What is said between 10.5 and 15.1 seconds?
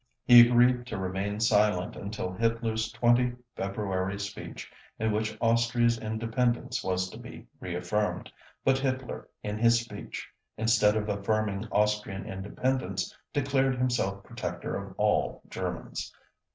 instead of affirming Austrian independence, declared himself protector of